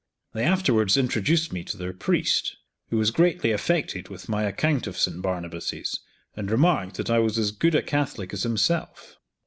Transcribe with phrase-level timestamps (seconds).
[0.33, 2.57] They afterwards introduced me to their priest,
[2.89, 5.21] who was greatly affected with my account of St.
[5.21, 5.99] Barnabas's,
[6.35, 9.17] and remarked that I was as good a Catholic as himself.